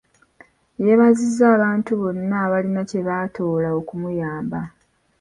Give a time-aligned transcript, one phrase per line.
[0.83, 4.59] Yeebazizza abantu bonna abalina kye batoola okumuyamba.